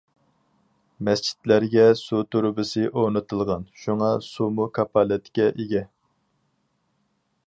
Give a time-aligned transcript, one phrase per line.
[1.07, 5.83] مەسچىتلەرگە سۇ تۇرۇبىسى ئورنىتىلغان، شۇڭا سۇمۇ كاپالەتكە ئىگە.